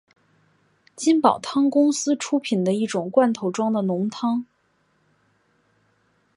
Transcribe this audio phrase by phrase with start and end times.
[0.95, 4.47] 金宝汤公司出品的一种罐头装的浓汤。